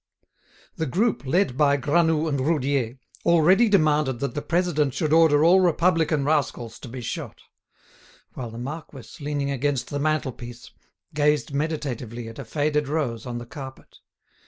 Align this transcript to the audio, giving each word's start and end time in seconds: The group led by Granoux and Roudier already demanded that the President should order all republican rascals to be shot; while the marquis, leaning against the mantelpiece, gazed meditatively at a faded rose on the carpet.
The 0.77 0.87
group 0.87 1.27
led 1.27 1.55
by 1.55 1.77
Granoux 1.77 2.27
and 2.27 2.39
Roudier 2.41 2.97
already 3.23 3.69
demanded 3.69 4.19
that 4.19 4.33
the 4.33 4.41
President 4.41 4.95
should 4.95 5.13
order 5.13 5.45
all 5.45 5.59
republican 5.59 6.25
rascals 6.25 6.79
to 6.79 6.87
be 6.87 7.01
shot; 7.01 7.41
while 8.33 8.49
the 8.49 8.57
marquis, 8.57 9.23
leaning 9.23 9.51
against 9.51 9.91
the 9.91 9.99
mantelpiece, 9.99 10.71
gazed 11.13 11.53
meditatively 11.53 12.27
at 12.27 12.39
a 12.39 12.45
faded 12.45 12.87
rose 12.87 13.27
on 13.27 13.37
the 13.37 13.45
carpet. 13.45 13.99